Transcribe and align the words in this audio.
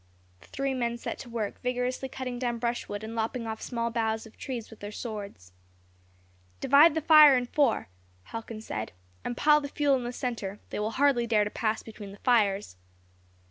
The 0.39 0.47
three 0.47 0.73
men 0.73 0.97
set 0.97 1.19
to 1.19 1.29
work, 1.29 1.61
vigorously 1.61 2.09
cutting 2.09 2.39
down 2.39 2.57
brushwood 2.57 3.03
and 3.03 3.13
lopping 3.13 3.45
off 3.45 3.61
small 3.61 3.91
boughs 3.91 4.25
of 4.25 4.35
trees 4.35 4.71
with 4.71 4.79
their 4.79 4.91
swords. 4.91 5.51
"Divide 6.59 6.95
the 6.95 7.01
fire 7.01 7.37
in 7.37 7.45
four," 7.45 7.87
Halcon 8.31 8.61
said, 8.61 8.93
"and 9.23 9.37
pile 9.37 9.61
the 9.61 9.69
fuel 9.69 9.95
in 9.95 10.03
the 10.03 10.11
centre; 10.11 10.59
they 10.71 10.79
will 10.79 10.89
hardly 10.97 11.27
dare 11.27 11.43
to 11.43 11.51
pass 11.51 11.83
between 11.83 12.13
the 12.13 12.17
fires." 12.17 12.77